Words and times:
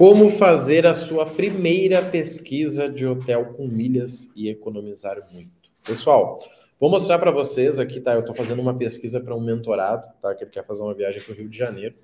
Como 0.00 0.30
fazer 0.30 0.86
a 0.86 0.94
sua 0.94 1.26
primeira 1.26 2.00
pesquisa 2.00 2.88
de 2.88 3.06
hotel 3.06 3.52
com 3.52 3.68
milhas 3.68 4.30
e 4.34 4.48
economizar 4.48 5.18
muito. 5.30 5.52
Pessoal, 5.84 6.42
vou 6.80 6.88
mostrar 6.88 7.18
para 7.18 7.30
vocês 7.30 7.78
aqui, 7.78 8.00
tá? 8.00 8.14
Eu 8.14 8.20
estou 8.20 8.34
fazendo 8.34 8.62
uma 8.62 8.74
pesquisa 8.74 9.20
para 9.20 9.36
um 9.36 9.42
mentorado, 9.42 10.10
tá? 10.22 10.34
Que 10.34 10.44
ele 10.44 10.50
quer 10.50 10.64
fazer 10.64 10.80
uma 10.80 10.94
viagem 10.94 11.20
para 11.20 11.32
o 11.32 11.36
Rio 11.36 11.50
de 11.50 11.58
Janeiro. 11.58 11.94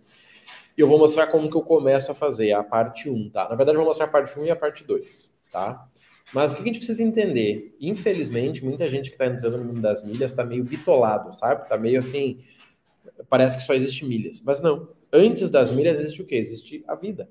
E 0.77 0.81
eu 0.83 0.87
vou 0.87 0.99
mostrar 0.99 1.29
como 1.29 1.49
que 1.49 1.57
eu 1.57 1.63
começo 1.63 2.13
a 2.13 2.15
fazer 2.15 2.53
a 2.53 2.63
parte 2.63 3.09
1, 3.09 3.31
tá? 3.31 3.49
Na 3.49 3.57
verdade, 3.57 3.77
eu 3.77 3.81
vou 3.81 3.87
mostrar 3.87 4.05
a 4.05 4.11
parte 4.11 4.39
1 4.39 4.45
e 4.45 4.51
a 4.51 4.57
parte 4.57 4.85
2, 4.85 5.31
tá? 5.51 5.89
Mas 6.35 6.53
o 6.53 6.57
que 6.57 6.61
a 6.61 6.67
gente 6.67 6.77
precisa 6.77 7.03
entender? 7.03 7.75
Infelizmente, 7.81 8.63
muita 8.63 8.91
gente 8.91 9.09
que 9.09 9.15
está 9.15 9.25
entrando 9.25 9.57
no 9.57 9.65
mundo 9.65 9.81
das 9.81 10.05
milhas 10.05 10.33
está 10.33 10.45
meio 10.45 10.65
bitolado, 10.65 11.35
sabe? 11.35 11.63
Está 11.63 11.79
meio 11.79 11.99
assim, 11.99 12.41
parece 13.31 13.57
que 13.57 13.65
só 13.65 13.73
existe 13.73 14.05
milhas. 14.05 14.43
Mas 14.45 14.61
não. 14.61 14.87
Antes 15.11 15.49
das 15.49 15.73
milhas 15.73 15.99
existe 15.99 16.21
o 16.21 16.27
quê? 16.27 16.35
Existe 16.35 16.85
a 16.87 16.95
vida. 16.95 17.27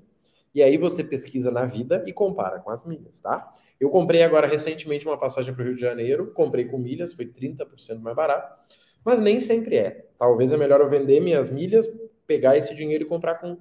E 0.56 0.62
aí 0.62 0.78
você 0.78 1.04
pesquisa 1.04 1.50
na 1.50 1.66
vida 1.66 2.02
e 2.06 2.14
compara 2.14 2.58
com 2.60 2.70
as 2.70 2.82
milhas, 2.82 3.20
tá? 3.20 3.54
Eu 3.78 3.90
comprei 3.90 4.22
agora 4.22 4.46
recentemente 4.46 5.06
uma 5.06 5.18
passagem 5.18 5.52
para 5.52 5.62
o 5.62 5.66
Rio 5.66 5.74
de 5.74 5.82
Janeiro, 5.82 6.32
comprei 6.32 6.64
com 6.64 6.78
milhas, 6.78 7.12
foi 7.12 7.26
30% 7.26 8.00
mais 8.00 8.16
barato, 8.16 8.58
mas 9.04 9.20
nem 9.20 9.38
sempre 9.38 9.76
é. 9.76 10.08
Talvez 10.18 10.52
é 10.52 10.56
melhor 10.56 10.80
eu 10.80 10.88
vender 10.88 11.20
minhas 11.20 11.50
milhas, 11.50 11.86
pegar 12.26 12.56
esse 12.56 12.74
dinheiro 12.74 13.04
e 13.04 13.06
comprar 13.06 13.34
com, 13.34 13.58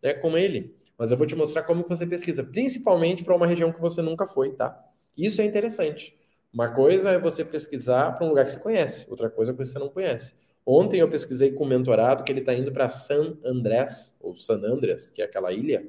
né, 0.00 0.14
com 0.14 0.38
ele. 0.38 0.72
Mas 0.96 1.10
eu 1.10 1.18
vou 1.18 1.26
te 1.26 1.34
mostrar 1.34 1.64
como 1.64 1.84
você 1.88 2.06
pesquisa, 2.06 2.44
principalmente 2.44 3.24
para 3.24 3.34
uma 3.34 3.44
região 3.44 3.72
que 3.72 3.80
você 3.80 4.00
nunca 4.00 4.24
foi, 4.24 4.52
tá? 4.52 4.80
Isso 5.18 5.40
é 5.40 5.44
interessante. 5.44 6.16
Uma 6.54 6.72
coisa 6.72 7.10
é 7.10 7.18
você 7.18 7.44
pesquisar 7.44 8.12
para 8.12 8.24
um 8.24 8.28
lugar 8.28 8.44
que 8.44 8.52
você 8.52 8.60
conhece, 8.60 9.10
outra 9.10 9.28
coisa 9.28 9.50
é 9.50 9.52
que 9.52 9.64
você 9.64 9.80
não 9.80 9.88
conhece. 9.88 10.34
Ontem 10.64 11.00
eu 11.00 11.10
pesquisei 11.10 11.50
com 11.50 11.64
um 11.64 11.68
mentorado 11.68 12.22
que 12.22 12.30
ele 12.30 12.38
está 12.38 12.54
indo 12.54 12.70
para 12.70 12.88
San 12.88 13.36
Andrés, 13.44 14.16
ou 14.20 14.36
San 14.36 14.62
Andreas, 14.64 15.10
que 15.10 15.20
é 15.20 15.24
aquela 15.24 15.52
ilha, 15.52 15.84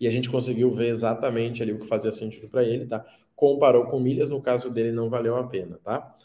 e 0.00 0.06
a 0.06 0.10
gente 0.10 0.30
conseguiu 0.30 0.70
ver 0.70 0.88
exatamente 0.88 1.62
ali 1.62 1.72
o 1.72 1.78
que 1.78 1.86
fazia 1.86 2.12
sentido 2.12 2.48
para 2.48 2.64
ele, 2.64 2.86
tá? 2.86 3.04
Comparou 3.36 3.86
com 3.86 4.00
milhas, 4.00 4.28
no 4.28 4.40
caso 4.40 4.70
dele 4.70 4.92
não 4.92 5.08
valeu 5.08 5.36
a 5.36 5.46
pena, 5.46 5.78
tá? 5.82 6.16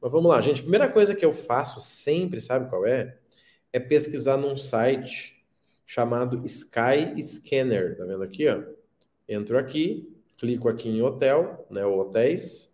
Mas 0.00 0.12
vamos 0.12 0.30
lá, 0.30 0.40
gente. 0.40 0.62
Primeira 0.62 0.88
coisa 0.88 1.14
que 1.14 1.24
eu 1.24 1.32
faço 1.32 1.80
sempre, 1.80 2.40
sabe 2.40 2.68
qual 2.68 2.86
é? 2.86 3.18
É 3.72 3.80
pesquisar 3.80 4.36
num 4.36 4.56
site 4.56 5.44
chamado 5.86 6.44
Sky 6.44 7.20
Scanner, 7.22 7.96
tá 7.96 8.04
vendo 8.04 8.22
aqui, 8.22 8.48
ó? 8.48 8.62
Entro 9.28 9.58
aqui, 9.58 10.12
clico 10.36 10.68
aqui 10.68 10.88
em 10.88 11.02
hotel, 11.02 11.66
né, 11.70 11.84
hotéis, 11.84 12.72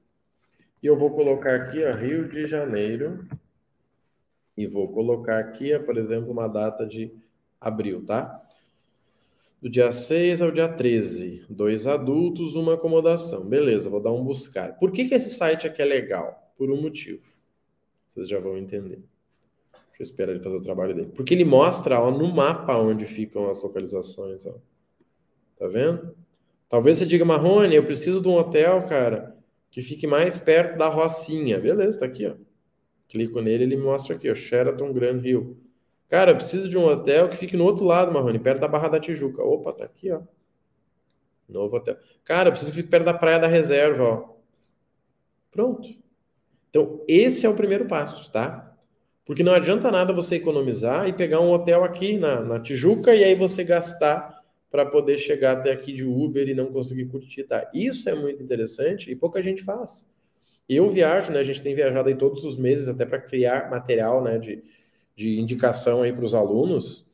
e 0.83 0.87
eu 0.87 0.97
vou 0.97 1.11
colocar 1.13 1.55
aqui, 1.55 1.85
ó, 1.85 1.93
Rio 1.93 2.29
de 2.29 2.47
Janeiro, 2.47 3.27
e 4.57 4.67
vou 4.67 4.93
colocar 4.93 5.39
aqui, 5.39 5.75
ó, 5.75 5.79
por 5.79 5.97
exemplo, 5.97 6.31
uma 6.31 6.49
data 6.49 6.87
de 6.87 7.13
abril, 7.61 8.05
tá? 8.05 8.42
Do 9.63 9.71
dia 9.71 9.93
6 9.93 10.43
ao 10.43 10.51
dia 10.51 10.69
13. 10.69 11.47
Dois 11.49 11.87
adultos, 11.87 12.57
uma 12.57 12.75
acomodação. 12.75 13.47
Beleza, 13.47 13.89
vou 13.89 14.01
dar 14.01 14.11
um 14.11 14.25
buscar. 14.25 14.77
Por 14.77 14.91
que, 14.91 15.09
que 15.09 15.15
esse 15.15 15.31
site 15.31 15.69
aqui 15.69 15.81
é 15.81 15.85
legal? 15.85 16.53
Por 16.59 16.69
um 16.69 16.83
motivo. 16.83 17.23
Vocês 18.09 18.29
já 18.29 18.41
vão 18.41 18.59
entender. 18.59 19.05
Deixa 19.91 20.01
eu 20.01 20.03
esperar 20.03 20.33
ele 20.33 20.43
fazer 20.43 20.57
o 20.57 20.61
trabalho 20.61 20.97
dele. 20.97 21.13
Porque 21.15 21.33
ele 21.33 21.45
mostra 21.45 22.01
ó, 22.01 22.11
no 22.11 22.27
mapa 22.27 22.77
onde 22.77 23.05
ficam 23.05 23.49
as 23.49 23.63
localizações. 23.63 24.45
Ó. 24.47 24.55
Tá 25.57 25.69
vendo? 25.69 26.13
Talvez 26.69 26.99
você 26.99 27.07
diga, 27.07 27.25
Marrone, 27.25 27.77
eu 27.77 27.85
preciso 27.85 28.21
de 28.21 28.27
um 28.27 28.37
hotel, 28.37 28.83
cara, 28.89 29.37
que 29.71 29.81
fique 29.81 30.09
mais 30.09 30.39
perto 30.39 30.77
da 30.77 30.89
Rocinha. 30.89 31.61
Beleza, 31.61 32.01
tá 32.01 32.07
aqui, 32.07 32.27
ó. 32.27 32.35
Clico 33.09 33.41
nele, 33.41 33.63
ele 33.63 33.77
mostra 33.77 34.17
aqui, 34.17 34.29
ó, 34.29 34.35
Sheraton 34.35 34.93
Grand 34.93 35.25
Hill. 35.25 35.57
Cara, 36.13 36.33
eu 36.33 36.37
preciso 36.37 36.69
de 36.69 36.77
um 36.77 36.85
hotel 36.85 37.27
que 37.31 37.39
fique 37.39 37.57
no 37.57 37.65
outro 37.65 37.87
lado, 37.87 38.13
Marrone, 38.13 38.39
perto 38.39 38.61
da 38.61 38.69
Barra 38.69 38.87
da 38.87 39.01
Tijuca. 39.01 39.43
Opa, 39.43 39.73
tá 39.73 39.87
aqui, 39.87 40.13
ó. 40.13 40.21
Novo 41.49 41.75
hotel. 41.75 41.97
Cara, 42.23 42.49
eu 42.49 42.53
preciso 42.53 42.71
que 42.71 42.77
fique 42.77 42.91
perto 42.91 43.07
da 43.07 43.15
Praia 43.15 43.39
da 43.39 43.47
Reserva, 43.47 44.05
ó. 44.05 44.35
Pronto. 45.51 45.89
Então, 46.69 47.03
esse 47.09 47.47
é 47.47 47.49
o 47.49 47.57
primeiro 47.57 47.87
passo, 47.87 48.31
tá? 48.31 48.77
Porque 49.25 49.43
não 49.43 49.55
adianta 49.55 49.91
nada 49.91 50.13
você 50.13 50.37
economizar 50.37 51.09
e 51.09 51.15
pegar 51.15 51.41
um 51.41 51.51
hotel 51.51 51.83
aqui 51.83 52.19
na, 52.19 52.43
na 52.43 52.61
Tijuca 52.61 53.15
e 53.15 53.25
aí 53.25 53.35
você 53.35 53.65
gastar 53.65 54.39
para 54.71 54.85
poder 54.85 55.17
chegar 55.17 55.57
até 55.57 55.73
aqui 55.73 55.95
de 55.95 56.05
Uber 56.05 56.47
e 56.47 56.53
não 56.53 56.71
conseguir 56.71 57.07
curtir, 57.07 57.45
tá? 57.45 57.71
Isso 57.73 58.11
é 58.11 58.15
muito 58.15 58.43
interessante 58.43 59.11
e 59.11 59.17
pouca 59.17 59.43
gente 59.43 59.63
faz. 59.63 60.07
Eu 60.69 60.91
viajo, 60.91 61.33
né? 61.33 61.39
A 61.39 61.45
gente 61.45 61.63
tem 61.63 61.75
viajado 61.75 62.11
aí 62.11 62.15
todos 62.15 62.45
os 62.45 62.59
meses 62.59 62.87
até 62.87 63.07
para 63.07 63.19
criar 63.19 63.71
material, 63.71 64.23
né? 64.23 64.37
De, 64.37 64.63
de 65.15 65.41
indicação 65.41 66.03
aí 66.03 66.13
para 66.13 66.25
os 66.25 66.35
alunos, 66.35 67.07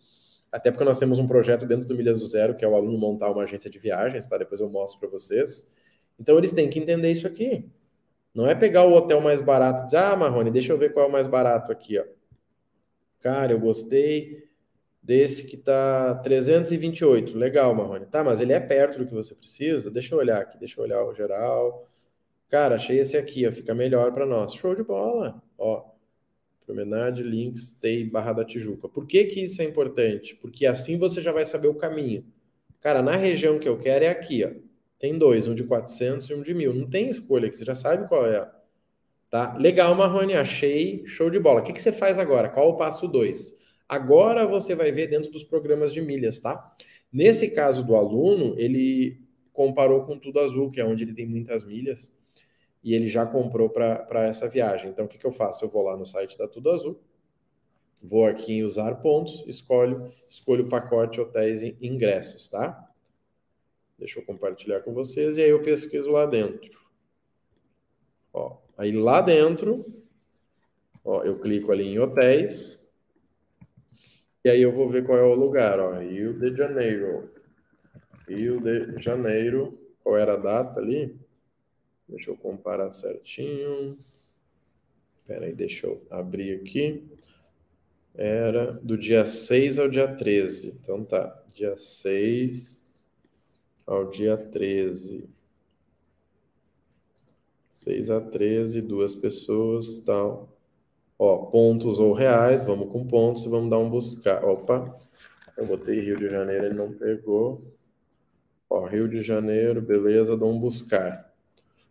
até 0.50 0.70
porque 0.70 0.84
nós 0.84 0.98
temos 0.98 1.18
um 1.18 1.26
projeto 1.26 1.66
dentro 1.66 1.86
do 1.86 1.94
Milhas 1.94 2.20
do 2.20 2.26
Zero, 2.26 2.54
que 2.54 2.64
é 2.64 2.68
o 2.68 2.74
aluno 2.74 2.96
montar 2.98 3.30
uma 3.30 3.42
agência 3.42 3.68
de 3.68 3.78
viagens, 3.78 4.26
tá? 4.26 4.38
Depois 4.38 4.60
eu 4.60 4.68
mostro 4.68 5.00
para 5.00 5.08
vocês. 5.08 5.70
Então 6.18 6.38
eles 6.38 6.52
têm 6.52 6.68
que 6.68 6.78
entender 6.78 7.10
isso 7.10 7.26
aqui. 7.26 7.68
Não 8.34 8.46
é 8.46 8.54
pegar 8.54 8.84
o 8.86 8.92
hotel 8.94 9.20
mais 9.20 9.42
barato 9.42 9.82
e 9.82 9.84
dizer, 9.86 9.98
ah, 9.98 10.16
Marrone, 10.16 10.50
deixa 10.50 10.72
eu 10.72 10.78
ver 10.78 10.92
qual 10.92 11.06
é 11.06 11.08
o 11.08 11.12
mais 11.12 11.26
barato 11.26 11.72
aqui, 11.72 11.98
ó. 11.98 12.04
Cara, 13.20 13.52
eu 13.52 13.58
gostei 13.58 14.48
desse 15.02 15.44
que 15.44 15.56
tá 15.56 16.14
328. 16.16 17.36
Legal, 17.36 17.74
Marrone. 17.74 18.06
Tá, 18.06 18.22
mas 18.22 18.40
ele 18.40 18.52
é 18.52 18.60
perto 18.60 18.98
do 18.98 19.06
que 19.06 19.14
você 19.14 19.34
precisa? 19.34 19.90
Deixa 19.90 20.14
eu 20.14 20.18
olhar 20.18 20.40
aqui, 20.40 20.58
deixa 20.58 20.80
eu 20.80 20.84
olhar 20.84 21.04
o 21.04 21.14
geral. 21.14 21.86
Cara, 22.48 22.76
achei 22.76 22.98
esse 22.98 23.16
aqui, 23.16 23.46
ó, 23.46 23.52
fica 23.52 23.74
melhor 23.74 24.12
para 24.12 24.24
nós. 24.24 24.54
Show 24.54 24.74
de 24.74 24.82
bola. 24.82 25.42
Ó, 25.58 25.84
Promenade, 26.68 27.22
Links, 27.22 27.68
Stay, 27.68 28.04
Barra 28.04 28.34
da 28.34 28.44
Tijuca. 28.44 28.90
Por 28.90 29.06
que, 29.06 29.24
que 29.24 29.40
isso 29.40 29.62
é 29.62 29.64
importante? 29.64 30.34
Porque 30.36 30.66
assim 30.66 30.98
você 30.98 31.22
já 31.22 31.32
vai 31.32 31.46
saber 31.46 31.68
o 31.68 31.74
caminho. 31.74 32.26
Cara, 32.78 33.00
na 33.00 33.16
região 33.16 33.58
que 33.58 33.66
eu 33.66 33.78
quero 33.78 34.04
é 34.04 34.08
aqui, 34.08 34.44
ó. 34.44 34.50
Tem 34.98 35.16
dois, 35.16 35.48
um 35.48 35.54
de 35.54 35.64
400 35.64 36.28
e 36.28 36.34
um 36.34 36.42
de 36.42 36.52
1000. 36.52 36.74
Não 36.74 36.86
tem 36.86 37.08
escolha 37.08 37.48
aqui, 37.48 37.56
você 37.56 37.64
já 37.64 37.74
sabe 37.74 38.06
qual 38.06 38.26
é. 38.26 38.46
Tá? 39.30 39.56
Legal, 39.56 39.94
Marrone, 39.94 40.34
achei, 40.34 41.06
show 41.06 41.30
de 41.30 41.38
bola. 41.38 41.60
O 41.60 41.62
que, 41.64 41.72
que 41.72 41.80
você 41.80 41.90
faz 41.90 42.18
agora? 42.18 42.50
Qual 42.50 42.68
o 42.68 42.76
passo 42.76 43.08
2? 43.08 43.56
Agora 43.88 44.46
você 44.46 44.74
vai 44.74 44.92
ver 44.92 45.06
dentro 45.06 45.30
dos 45.30 45.42
programas 45.42 45.90
de 45.90 46.02
milhas, 46.02 46.38
tá? 46.38 46.76
Nesse 47.10 47.50
caso 47.50 47.82
do 47.82 47.96
aluno, 47.96 48.54
ele 48.58 49.22
comparou 49.54 50.04
com 50.04 50.18
Tudo 50.18 50.40
Azul, 50.40 50.70
que 50.70 50.82
é 50.82 50.84
onde 50.84 51.04
ele 51.04 51.14
tem 51.14 51.24
muitas 51.24 51.64
milhas 51.64 52.12
e 52.82 52.94
ele 52.94 53.08
já 53.08 53.26
comprou 53.26 53.68
para 53.68 54.24
essa 54.24 54.48
viagem. 54.48 54.90
Então, 54.90 55.04
o 55.04 55.08
que, 55.08 55.18
que 55.18 55.26
eu 55.26 55.32
faço? 55.32 55.64
Eu 55.64 55.68
vou 55.68 55.82
lá 55.82 55.96
no 55.96 56.06
site 56.06 56.38
da 56.38 56.46
Tudo 56.46 56.70
Azul, 56.70 57.00
vou 58.02 58.26
aqui 58.26 58.54
em 58.54 58.62
usar 58.62 58.96
pontos, 58.96 59.44
escolho, 59.46 60.12
escolho 60.28 60.64
o 60.64 60.68
pacote 60.68 61.20
hotéis 61.20 61.62
e 61.62 61.76
ingressos, 61.80 62.48
tá? 62.48 62.88
Deixa 63.98 64.20
eu 64.20 64.24
compartilhar 64.24 64.80
com 64.80 64.94
vocês 64.94 65.36
e 65.36 65.42
aí 65.42 65.50
eu 65.50 65.62
pesquiso 65.62 66.12
lá 66.12 66.24
dentro. 66.24 66.78
Ó, 68.32 68.58
aí 68.76 68.92
lá 68.92 69.20
dentro, 69.20 69.84
ó, 71.04 71.24
eu 71.24 71.40
clico 71.40 71.72
ali 71.72 71.84
em 71.84 71.98
hotéis 71.98 72.78
e 74.44 74.48
aí 74.48 74.62
eu 74.62 74.72
vou 74.72 74.88
ver 74.88 75.04
qual 75.04 75.18
é 75.18 75.22
o 75.22 75.34
lugar, 75.34 75.80
ó, 75.80 75.98
Rio 75.98 76.38
de 76.38 76.56
Janeiro. 76.56 77.30
Rio 78.28 78.60
de 78.60 79.02
Janeiro, 79.02 79.76
qual 80.02 80.16
era 80.16 80.34
a 80.34 80.36
data 80.36 80.78
ali? 80.78 81.18
Deixa 82.08 82.30
eu 82.30 82.36
comparar 82.36 82.90
certinho. 82.90 83.98
Espera 85.20 85.46
aí, 85.46 85.52
deixa 85.52 85.86
eu 85.86 86.02
abrir 86.10 86.60
aqui. 86.60 87.04
Era 88.14 88.72
do 88.72 88.96
dia 88.96 89.26
6 89.26 89.78
ao 89.78 89.88
dia 89.88 90.08
13. 90.08 90.68
Então 90.80 91.04
tá, 91.04 91.42
dia 91.54 91.76
6 91.76 92.82
ao 93.86 94.08
dia 94.08 94.36
13. 94.36 95.28
6 97.70 98.10
a 98.10 98.20
13, 98.20 98.82
duas 98.82 99.14
pessoas, 99.14 100.00
tal. 100.00 100.48
Ó, 101.18 101.46
pontos 101.46 101.98
ou 101.98 102.12
reais, 102.12 102.64
vamos 102.64 102.90
com 102.90 103.06
pontos 103.06 103.44
e 103.44 103.48
vamos 103.48 103.70
dar 103.70 103.78
um 103.78 103.88
buscar. 103.88 104.44
Opa, 104.44 104.98
eu 105.56 105.66
botei 105.66 106.00
Rio 106.00 106.16
de 106.16 106.28
Janeiro, 106.28 106.66
ele 106.66 106.74
não 106.74 106.92
pegou. 106.92 107.62
Ó, 108.68 108.84
Rio 108.84 109.08
de 109.08 109.22
Janeiro, 109.22 109.80
beleza, 109.80 110.36
dou 110.36 110.50
um 110.50 110.58
buscar. 110.58 111.27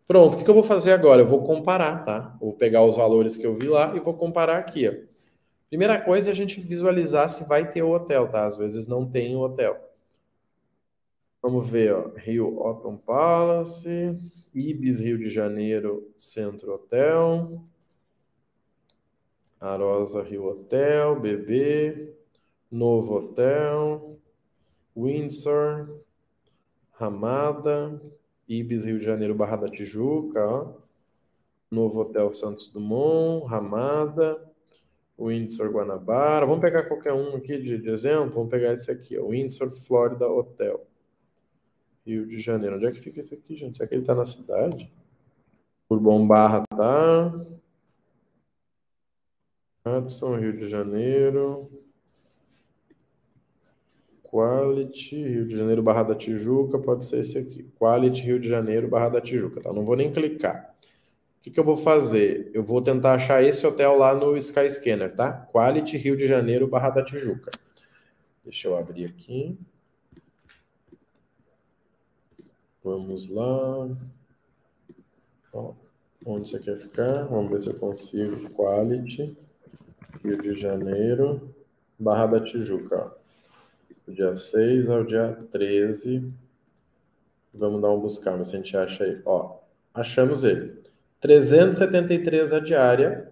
Pronto, 0.07 0.35
o 0.35 0.37
que, 0.37 0.43
que 0.45 0.49
eu 0.49 0.53
vou 0.53 0.63
fazer 0.63 0.91
agora? 0.93 1.21
Eu 1.21 1.27
vou 1.27 1.43
comparar, 1.43 2.05
tá? 2.05 2.37
Vou 2.39 2.53
pegar 2.53 2.83
os 2.83 2.95
valores 2.95 3.35
que 3.35 3.45
eu 3.45 3.55
vi 3.55 3.67
lá 3.67 3.93
e 3.95 3.99
vou 3.99 4.13
comparar 4.13 4.57
aqui, 4.57 4.87
ó. 4.87 4.93
Primeira 5.67 5.99
coisa 5.99 6.29
é 6.29 6.31
a 6.31 6.35
gente 6.35 6.61
visualizar 6.61 7.27
se 7.27 7.43
vai 7.43 7.69
ter 7.69 7.83
o 7.83 7.91
hotel, 7.91 8.29
tá? 8.29 8.45
Às 8.45 8.55
vezes 8.55 8.87
não 8.87 9.05
tem 9.05 9.35
o 9.35 9.41
hotel. 9.41 9.77
Vamos 11.41 11.69
ver, 11.69 11.93
ó. 11.93 12.11
Rio 12.15 12.57
Open 12.57 12.95
Palace, 12.95 14.17
Ibis 14.55 15.01
Rio 15.01 15.17
de 15.17 15.29
Janeiro 15.29 16.09
Centro 16.17 16.73
Hotel, 16.73 17.61
Arosa 19.59 20.23
Rio 20.23 20.45
Hotel, 20.45 21.19
BB, 21.19 22.13
Novo 22.71 23.15
Hotel, 23.15 24.17
Windsor, 24.95 25.99
Ramada, 26.93 28.01
Ibis, 28.47 28.85
Rio 28.85 28.99
de 28.99 29.05
Janeiro, 29.05 29.35
Barra 29.35 29.57
da 29.57 29.67
Tijuca, 29.67 30.45
ó. 30.45 30.73
Novo 31.69 31.99
Hotel 31.99 32.33
Santos 32.33 32.69
Dumont, 32.69 33.45
Ramada, 33.45 34.41
Windsor 35.19 35.69
Guanabara. 35.69 36.45
Vamos 36.45 36.61
pegar 36.61 36.83
qualquer 36.83 37.11
um 37.13 37.35
aqui 37.35 37.57
de, 37.57 37.77
de 37.77 37.89
exemplo? 37.89 38.35
Vamos 38.35 38.49
pegar 38.49 38.71
esse 38.73 38.89
aqui, 38.89 39.17
ó. 39.17 39.27
Windsor 39.27 39.71
Florida 39.71 40.27
Hotel. 40.27 40.87
Rio 42.05 42.25
de 42.25 42.39
Janeiro. 42.39 42.77
Onde 42.77 42.85
é 42.85 42.91
que 42.91 43.01
fica 43.01 43.19
esse 43.19 43.33
aqui, 43.33 43.55
gente? 43.55 43.75
Será 43.75 43.89
que 43.89 43.95
ele 43.95 44.01
está 44.03 44.15
na 44.15 44.25
cidade? 44.25 44.89
Bourbon 45.89 46.25
Barra 46.25 46.63
tá. 46.69 47.45
Hudson, 49.85 50.37
Rio 50.37 50.55
de 50.55 50.67
Janeiro. 50.67 51.69
Quality, 54.29 55.15
Rio 55.15 55.47
de 55.47 55.57
Janeiro, 55.57 55.81
Barra 55.81 56.03
da 56.03 56.15
Tijuca, 56.15 56.77
pode 56.77 57.05
ser 57.05 57.19
esse 57.19 57.37
aqui. 57.37 57.63
Quality, 57.79 58.21
Rio 58.21 58.39
de 58.39 58.47
Janeiro, 58.47 58.87
Barra 58.87 59.09
da 59.09 59.21
Tijuca, 59.21 59.61
tá? 59.61 59.71
Não 59.71 59.85
vou 59.85 59.95
nem 59.95 60.11
clicar. 60.11 60.75
O 61.39 61.43
que, 61.43 61.51
que 61.51 61.59
eu 61.59 61.63
vou 61.63 61.77
fazer? 61.77 62.51
Eu 62.53 62.63
vou 62.63 62.81
tentar 62.81 63.13
achar 63.13 63.41
esse 63.41 63.65
hotel 63.65 63.97
lá 63.97 64.13
no 64.13 64.35
Skyscanner, 64.35 65.15
tá? 65.15 65.47
Quality, 65.53 65.95
Rio 65.95 66.17
de 66.17 66.27
Janeiro, 66.27 66.67
Barra 66.67 66.89
da 66.89 67.05
Tijuca. 67.05 67.51
Deixa 68.43 68.67
eu 68.67 68.77
abrir 68.77 69.05
aqui. 69.05 69.57
Vamos 72.83 73.29
lá. 73.29 73.89
Ó, 75.53 75.73
onde 76.25 76.49
você 76.49 76.59
quer 76.59 76.77
ficar? 76.77 77.23
Vamos 77.25 77.51
ver 77.51 77.63
se 77.63 77.69
eu 77.69 77.79
consigo. 77.79 78.49
Quality, 78.49 79.37
Rio 80.23 80.41
de 80.41 80.53
Janeiro, 80.53 81.55
Barra 81.97 82.27
da 82.27 82.43
Tijuca. 82.43 83.13
Ó. 83.13 83.16
dia 84.13 84.35
6 84.35 84.89
ao 84.89 85.03
dia 85.03 85.37
13. 85.51 86.31
Vamos 87.53 87.81
dar 87.81 87.91
um 87.91 87.99
buscar, 87.99 88.37
mas 88.37 88.47
se 88.47 88.55
a 88.55 88.59
gente 88.59 88.77
acha 88.77 89.03
aí. 89.03 89.21
Ó, 89.25 89.57
achamos 89.93 90.43
ele. 90.43 90.75
373 91.19 92.53
a 92.53 92.59
diária. 92.59 93.31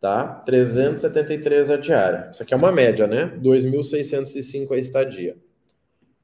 Tá? 0.00 0.26
373 0.26 1.70
a 1.70 1.76
diária. 1.76 2.30
Isso 2.32 2.42
aqui 2.42 2.54
é 2.54 2.56
uma 2.56 2.72
média, 2.72 3.06
né? 3.06 3.26
2.605 3.40 4.72
a 4.72 4.78
estadia. 4.78 5.36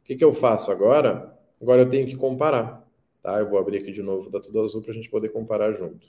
O 0.02 0.04
que, 0.04 0.16
que 0.16 0.25
eu 0.25 0.32
faço 0.32 0.72
agora? 0.72 1.36
Agora 1.60 1.82
eu 1.82 1.88
tenho 1.90 2.06
que 2.06 2.16
comparar. 2.16 2.84
Tá? 3.22 3.38
Eu 3.38 3.48
vou 3.48 3.58
abrir 3.58 3.78
aqui 3.78 3.92
de 3.92 4.02
novo 4.02 4.30
da 4.30 4.40
Tudo 4.40 4.60
Azul 4.62 4.82
para 4.82 4.92
a 4.92 4.94
gente 4.94 5.10
poder 5.10 5.28
comparar 5.28 5.72
junto. 5.75 6.06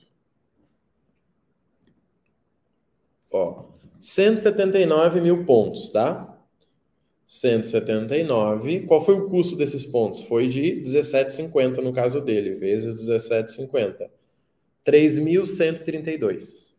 Ó, 3.31 3.65
179 4.01 5.21
mil 5.21 5.45
pontos, 5.45 5.89
tá? 5.89 6.38
179. 7.29 8.87
Qual 8.87 9.05
foi 9.05 9.13
o 9.13 9.29
custo 9.29 9.55
desses 9.55 9.85
pontos? 9.85 10.23
Foi 10.23 10.47
de 10.47 10.81
17,50 10.81 11.77
no 11.77 11.93
caso 11.93 12.19
dele, 12.19 12.55
vezes 12.55 13.07
17,50. 13.07 14.09
3.132, 14.83 16.73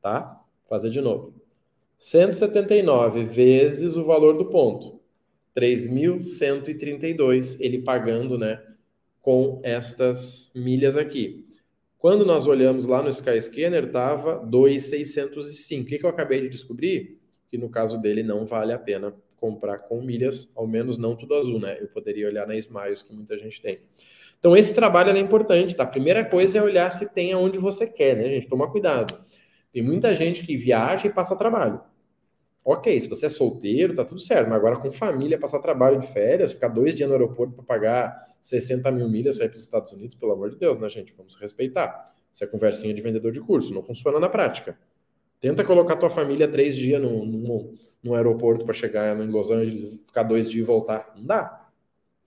tá? 0.00 0.20
Vou 0.20 0.68
fazer 0.68 0.90
de 0.90 1.00
novo. 1.00 1.34
179 1.98 3.24
vezes 3.24 3.96
o 3.96 4.04
valor 4.04 4.38
do 4.38 4.44
ponto. 4.44 5.00
3.132, 5.56 7.56
ele 7.58 7.82
pagando, 7.82 8.38
né, 8.38 8.62
com 9.20 9.58
estas 9.64 10.48
milhas 10.54 10.96
aqui. 10.96 11.44
Quando 11.98 12.24
nós 12.24 12.46
olhamos 12.46 12.86
lá 12.86 13.02
no 13.02 13.08
Skyscanner, 13.08 13.86
estava 13.86 14.36
2,605. 14.46 15.82
O 15.82 15.86
que, 15.86 15.98
que 15.98 16.06
eu 16.06 16.10
acabei 16.10 16.42
de 16.42 16.50
descobrir? 16.50 17.18
Que 17.48 17.58
no 17.58 17.68
caso 17.68 18.00
dele 18.00 18.22
não 18.22 18.46
vale 18.46 18.72
a 18.72 18.78
pena 18.78 19.12
comprar 19.38 19.78
com 19.78 20.02
milhas, 20.02 20.52
ao 20.54 20.66
menos 20.66 20.98
não 20.98 21.16
tudo 21.16 21.34
azul, 21.34 21.58
né? 21.58 21.78
Eu 21.80 21.88
poderia 21.88 22.26
olhar 22.26 22.46
na 22.46 22.56
Smiles, 22.56 23.02
que 23.02 23.14
muita 23.14 23.38
gente 23.38 23.60
tem. 23.62 23.80
Então, 24.38 24.56
esse 24.56 24.74
trabalho 24.74 25.10
é 25.10 25.18
importante, 25.18 25.74
tá? 25.74 25.84
A 25.84 25.86
primeira 25.86 26.24
coisa 26.24 26.58
é 26.58 26.62
olhar 26.62 26.90
se 26.90 27.12
tem 27.12 27.32
aonde 27.32 27.58
você 27.58 27.86
quer, 27.86 28.16
né, 28.16 28.24
gente? 28.24 28.48
Toma 28.48 28.70
cuidado. 28.70 29.18
Tem 29.72 29.82
muita 29.82 30.14
gente 30.14 30.44
que 30.44 30.56
viaja 30.56 31.06
e 31.06 31.10
passa 31.10 31.36
trabalho. 31.36 31.80
Ok, 32.64 33.00
se 33.00 33.08
você 33.08 33.26
é 33.26 33.28
solteiro, 33.30 33.94
tá 33.94 34.04
tudo 34.04 34.20
certo, 34.20 34.48
mas 34.48 34.58
agora 34.58 34.76
com 34.76 34.90
família, 34.92 35.38
passar 35.38 35.58
trabalho 35.58 35.98
de 36.00 36.06
férias, 36.06 36.52
ficar 36.52 36.68
dois 36.68 36.94
dias 36.94 37.08
no 37.08 37.14
aeroporto 37.14 37.54
para 37.54 37.64
pagar 37.64 38.28
60 38.42 38.90
mil 38.92 39.08
milhas 39.08 39.36
para 39.36 39.46
ir 39.46 39.48
para 39.48 39.56
os 39.56 39.62
Estados 39.62 39.92
Unidos, 39.92 40.14
pelo 40.16 40.32
amor 40.32 40.50
de 40.50 40.56
Deus, 40.56 40.78
né, 40.78 40.88
gente? 40.88 41.12
Vamos 41.16 41.34
respeitar. 41.36 42.14
Isso 42.32 42.44
é 42.44 42.46
conversinha 42.46 42.92
de 42.92 43.00
vendedor 43.00 43.32
de 43.32 43.40
curso, 43.40 43.72
não 43.72 43.82
funciona 43.82 44.20
na 44.20 44.28
prática. 44.28 44.78
Tenta 45.40 45.64
colocar 45.64 45.96
tua 45.96 46.10
família 46.10 46.48
três 46.48 46.74
dias 46.76 47.00
no, 47.00 47.24
no, 47.24 47.74
no 48.02 48.14
aeroporto 48.14 48.64
para 48.64 48.74
chegar 48.74 49.16
em 49.18 49.28
Los 49.28 49.50
Angeles, 49.50 50.00
ficar 50.06 50.24
dois 50.24 50.50
dias 50.50 50.64
e 50.64 50.66
voltar. 50.66 51.12
Não 51.16 51.24
dá. 51.24 51.68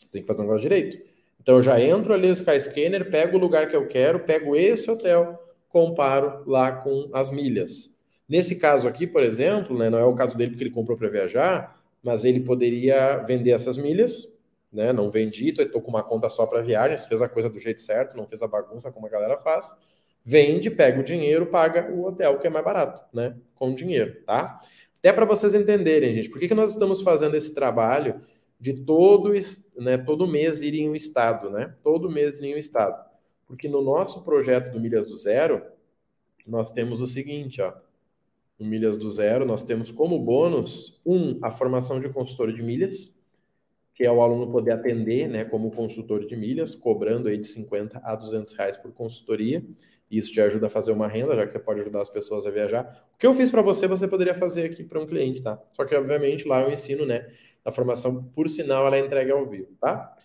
Você 0.01 0.11
tem 0.11 0.21
que 0.21 0.27
fazer 0.27 0.39
um 0.39 0.43
negócio 0.43 0.61
direito. 0.61 0.97
Então 1.41 1.55
eu 1.55 1.63
já 1.63 1.81
entro 1.81 2.13
ali 2.13 2.27
no 2.27 2.33
Skyscanner, 2.33 3.09
pego 3.09 3.37
o 3.37 3.39
lugar 3.39 3.67
que 3.67 3.75
eu 3.75 3.87
quero, 3.87 4.19
pego 4.19 4.55
esse 4.55 4.89
hotel, 4.89 5.43
comparo 5.67 6.43
lá 6.45 6.71
com 6.71 7.09
as 7.13 7.31
milhas. 7.31 7.91
Nesse 8.29 8.55
caso 8.55 8.87
aqui, 8.87 9.05
por 9.05 9.23
exemplo, 9.23 9.77
né, 9.77 9.89
não 9.89 9.97
é 9.97 10.05
o 10.05 10.15
caso 10.15 10.37
dele 10.37 10.51
porque 10.51 10.63
ele 10.63 10.71
comprou 10.71 10.97
para 10.97 11.09
viajar, 11.09 11.81
mas 12.01 12.23
ele 12.23 12.39
poderia 12.39 13.17
vender 13.17 13.51
essas 13.51 13.77
milhas, 13.77 14.31
né? 14.71 14.93
Não 14.93 15.11
vendi, 15.11 15.49
estou 15.49 15.81
com 15.81 15.89
uma 15.89 16.03
conta 16.03 16.29
só 16.29 16.45
para 16.45 16.61
viagens, 16.61 17.05
fez 17.05 17.21
a 17.21 17.27
coisa 17.27 17.49
do 17.49 17.59
jeito 17.59 17.81
certo, 17.81 18.15
não 18.15 18.27
fez 18.27 18.41
a 18.41 18.47
bagunça 18.47 18.91
como 18.91 19.05
a 19.05 19.09
galera 19.09 19.37
faz. 19.37 19.75
Vende, 20.23 20.69
pega 20.69 20.99
o 20.99 21.03
dinheiro, 21.03 21.47
paga 21.47 21.91
o 21.91 22.05
hotel, 22.05 22.37
que 22.37 22.47
é 22.47 22.49
mais 22.49 22.63
barato, 22.63 23.03
né? 23.13 23.35
Com 23.55 23.73
dinheiro, 23.73 24.21
tá? 24.25 24.61
Até 24.99 25.11
para 25.11 25.25
vocês 25.25 25.55
entenderem, 25.55 26.13
gente, 26.13 26.29
por 26.29 26.39
que, 26.39 26.47
que 26.47 26.53
nós 26.53 26.71
estamos 26.71 27.01
fazendo 27.01 27.35
esse 27.35 27.55
trabalho 27.55 28.21
de 28.59 28.73
todo, 28.73 29.31
né, 29.77 29.97
todo 29.97 30.27
mês 30.27 30.61
ir 30.61 30.75
em 30.75 30.87
um 30.89 30.95
estado, 30.95 31.49
né? 31.49 31.73
Todo 31.83 32.11
mês 32.11 32.39
ir 32.39 32.45
em 32.45 32.55
um 32.55 32.59
estado. 32.59 33.03
Porque 33.47 33.67
no 33.67 33.81
nosso 33.81 34.23
projeto 34.23 34.71
do 34.71 34.79
Milhas 34.79 35.07
do 35.07 35.17
Zero, 35.17 35.63
nós 36.45 36.71
temos 36.71 37.01
o 37.01 37.07
seguinte, 37.07 37.61
ó 37.61 37.73
no 38.61 38.67
Milhas 38.67 38.95
do 38.95 39.09
Zero, 39.09 39.43
nós 39.43 39.63
temos 39.63 39.89
como 39.89 40.19
bônus, 40.19 41.01
um, 41.03 41.39
a 41.41 41.49
formação 41.49 41.99
de 41.99 42.07
consultor 42.09 42.53
de 42.53 42.61
milhas, 42.61 43.19
que 43.93 44.03
é 44.03 44.11
o 44.11 44.21
aluno 44.21 44.51
poder 44.51 44.71
atender, 44.71 45.27
né, 45.27 45.43
como 45.43 45.71
consultor 45.71 46.25
de 46.25 46.35
milhas, 46.35 46.73
cobrando 46.73 47.27
aí 47.27 47.37
de 47.37 47.47
50 47.47 47.99
a 48.03 48.15
200 48.15 48.53
reais 48.53 48.77
por 48.77 48.91
consultoria. 48.93 49.63
Isso 50.09 50.31
te 50.33 50.41
ajuda 50.41 50.67
a 50.67 50.69
fazer 50.69 50.91
uma 50.91 51.07
renda, 51.07 51.35
já 51.35 51.45
que 51.45 51.51
você 51.53 51.59
pode 51.59 51.81
ajudar 51.81 52.01
as 52.01 52.09
pessoas 52.09 52.45
a 52.45 52.51
viajar. 52.51 53.05
O 53.13 53.17
que 53.17 53.25
eu 53.25 53.33
fiz 53.33 53.49
para 53.49 53.61
você, 53.61 53.87
você 53.87 54.07
poderia 54.07 54.35
fazer 54.35 54.65
aqui 54.65 54.83
para 54.83 54.99
um 54.99 55.05
cliente, 55.05 55.41
tá? 55.41 55.61
Só 55.73 55.85
que, 55.85 55.95
obviamente, 55.95 56.47
lá 56.47 56.61
eu 56.61 56.71
ensino, 56.71 57.05
né, 57.05 57.29
a 57.63 57.71
formação, 57.71 58.23
por 58.23 58.49
sinal, 58.49 58.85
ela 58.87 58.97
é 58.97 58.99
entregue 58.99 59.31
ao 59.31 59.47
vivo, 59.47 59.69
tá? 59.79 60.17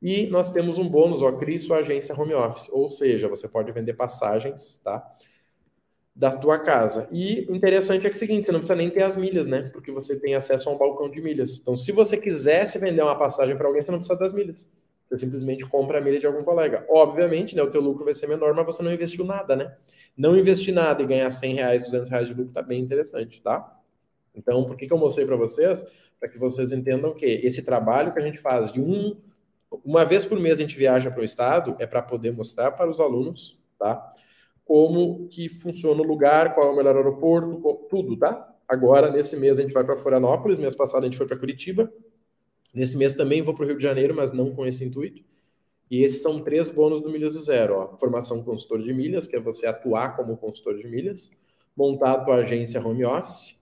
E 0.00 0.26
nós 0.26 0.50
temos 0.50 0.78
um 0.78 0.88
bônus, 0.88 1.22
ó, 1.22 1.32
crie 1.32 1.60
sua 1.60 1.78
agência 1.78 2.14
home 2.18 2.34
office, 2.34 2.68
ou 2.70 2.88
seja, 2.90 3.28
você 3.28 3.48
pode 3.48 3.72
vender 3.72 3.94
passagens, 3.94 4.80
tá? 4.84 5.02
Da 6.14 6.30
tua 6.30 6.58
casa. 6.58 7.08
E 7.10 7.44
o 7.48 7.56
interessante 7.56 8.06
é, 8.06 8.08
que 8.08 8.14
é 8.14 8.16
o 8.16 8.18
seguinte, 8.18 8.46
você 8.46 8.52
não 8.52 8.60
precisa 8.60 8.76
nem 8.76 8.88
ter 8.88 9.02
as 9.02 9.16
milhas, 9.16 9.46
né? 9.46 9.70
Porque 9.72 9.90
você 9.90 10.18
tem 10.18 10.34
acesso 10.34 10.68
a 10.68 10.72
um 10.72 10.78
balcão 10.78 11.10
de 11.10 11.20
milhas. 11.20 11.58
Então, 11.58 11.76
se 11.76 11.90
você 11.90 12.16
quisesse 12.16 12.78
vender 12.78 13.02
uma 13.02 13.18
passagem 13.18 13.56
para 13.56 13.66
alguém, 13.66 13.82
você 13.82 13.90
não 13.90 13.98
precisa 13.98 14.18
das 14.18 14.32
milhas. 14.32 14.68
Você 15.04 15.18
simplesmente 15.18 15.66
compra 15.66 15.98
a 15.98 16.00
milha 16.00 16.20
de 16.20 16.26
algum 16.26 16.44
colega. 16.44 16.86
Obviamente, 16.88 17.56
né, 17.56 17.62
o 17.62 17.68
teu 17.68 17.80
lucro 17.80 18.04
vai 18.04 18.14
ser 18.14 18.28
menor, 18.28 18.54
mas 18.54 18.64
você 18.64 18.82
não 18.82 18.92
investiu 18.92 19.24
nada, 19.24 19.56
né? 19.56 19.74
Não 20.16 20.36
investir 20.36 20.72
nada 20.72 21.02
e 21.02 21.06
ganhar 21.06 21.30
100 21.30 21.54
reais, 21.54 21.84
200 21.84 22.08
reais 22.08 22.28
de 22.28 22.34
lucro 22.34 22.52
tá 22.52 22.62
bem 22.62 22.80
interessante, 22.80 23.42
tá? 23.42 23.80
Então, 24.34 24.64
por 24.64 24.76
que, 24.76 24.86
que 24.86 24.92
eu 24.92 24.98
mostrei 24.98 25.26
para 25.26 25.36
vocês? 25.36 25.84
Para 26.18 26.28
que 26.28 26.38
vocês 26.38 26.72
entendam 26.72 27.12
que 27.12 27.26
esse 27.26 27.62
trabalho 27.62 28.12
que 28.12 28.20
a 28.20 28.22
gente 28.22 28.38
faz 28.38 28.72
de 28.72 28.80
um... 28.80 29.16
Uma 29.84 30.04
vez 30.04 30.24
por 30.24 30.38
mês 30.38 30.58
a 30.58 30.62
gente 30.62 30.76
viaja 30.76 31.10
para 31.10 31.20
o 31.20 31.24
estado, 31.24 31.74
é 31.80 31.86
para 31.86 32.00
poder 32.00 32.32
mostrar 32.32 32.70
para 32.70 32.88
os 32.88 33.00
alunos, 33.00 33.58
tá? 33.76 34.14
Como 34.64 35.28
que 35.28 35.48
funciona 35.48 36.00
o 36.00 36.06
lugar, 36.06 36.54
qual 36.54 36.68
é 36.68 36.70
o 36.70 36.76
melhor 36.76 36.96
aeroporto, 36.96 37.86
tudo, 37.88 38.16
tá? 38.16 38.54
Agora, 38.66 39.10
nesse 39.10 39.36
mês, 39.36 39.58
a 39.58 39.62
gente 39.62 39.72
vai 39.72 39.84
para 39.84 39.96
Florianópolis, 39.96 40.58
mês 40.58 40.74
passado 40.74 41.02
a 41.02 41.06
gente 41.06 41.18
foi 41.18 41.26
para 41.26 41.38
Curitiba. 41.38 41.92
Nesse 42.72 42.96
mês 42.96 43.14
também 43.14 43.42
vou 43.42 43.54
para 43.54 43.64
o 43.64 43.68
Rio 43.68 43.76
de 43.76 43.82
Janeiro, 43.82 44.14
mas 44.14 44.32
não 44.32 44.54
com 44.54 44.66
esse 44.66 44.84
intuito. 44.84 45.22
E 45.90 46.02
esses 46.02 46.22
são 46.22 46.40
três 46.40 46.70
bônus 46.70 47.00
do 47.00 47.10
Milhas 47.10 47.34
do 47.34 47.40
Zero. 47.40 47.76
Ó. 47.76 47.96
Formação 47.98 48.42
consultor 48.42 48.82
de 48.82 48.92
milhas, 48.92 49.26
que 49.26 49.36
é 49.36 49.40
você 49.40 49.66
atuar 49.66 50.16
como 50.16 50.36
consultor 50.36 50.76
de 50.76 50.88
milhas. 50.88 51.30
Montar 51.76 52.12
a 52.12 52.24
tua 52.24 52.36
agência 52.36 52.84
home 52.84 53.04
office. 53.04 53.60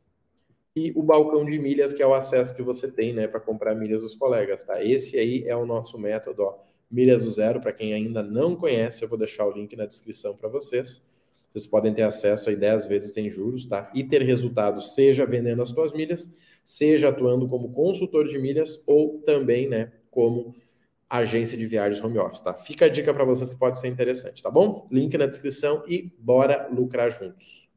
E 0.75 0.93
o 0.97 1.03
balcão 1.03 1.45
de 1.45 1.59
milhas, 1.59 1.93
que 1.93 2.03
é 2.03 2.07
o 2.07 2.15
acesso 2.15 2.55
que 2.57 2.63
você 2.63 2.91
tem 2.91 3.13
né, 3.13 3.27
para 3.27 3.41
comprar 3.41 3.75
milhas 3.75 4.03
dos 4.03 4.15
colegas. 4.15 4.65
Tá? 4.65 4.83
Esse 4.83 5.19
aí 5.19 5.45
é 5.47 5.55
o 5.55 5.67
nosso 5.67 5.99
método. 5.99 6.45
Ó. 6.45 6.59
Milhas 6.93 7.25
do 7.25 7.31
Zero, 7.31 7.59
para 7.59 7.73
quem 7.73 7.95
ainda 7.95 8.23
não 8.23 8.55
conhece, 8.55 9.03
eu 9.03 9.09
vou 9.09 9.17
deixar 9.17 9.47
o 9.47 9.51
link 9.51 9.75
na 9.75 9.87
descrição 9.87 10.37
para 10.37 10.49
vocês. 10.49 11.03
Vocês 11.49 11.67
podem 11.67 11.95
ter 11.95 12.03
acesso 12.03 12.51
aí 12.51 12.57
10 12.57 12.87
vezes 12.87 13.13
sem 13.13 13.31
juros, 13.31 13.65
tá? 13.65 13.91
E 13.95 14.05
ter 14.05 14.21
resultados, 14.23 14.95
seja 14.95 15.25
vendendo 15.25 15.63
as 15.63 15.71
suas 15.71 15.93
milhas, 15.93 16.31
seja 16.65 17.09
atuando 17.09 17.49
como 17.49 17.73
consultor 17.73 18.29
de 18.29 18.39
milhas 18.39 18.83
ou 18.87 19.23
também, 19.25 19.69
né, 19.69 19.91
como 20.11 20.55
agência 21.09 21.57
de 21.57 21.67
viagens 21.67 22.03
home 22.03 22.19
office, 22.19 22.41
tá? 22.41 22.55
Fica 22.55 22.87
a 22.87 22.89
dica 22.89 23.13
para 23.13 23.25
vocês 23.25 23.51
que 23.51 23.59
pode 23.59 23.79
ser 23.79 23.89
interessante, 23.89 24.43
tá 24.43 24.51
bom? 24.51 24.87
Link 24.91 25.17
na 25.17 25.27
descrição 25.27 25.83
e 25.89 26.13
bora 26.19 26.69
lucrar 26.71 27.11
juntos. 27.11 27.72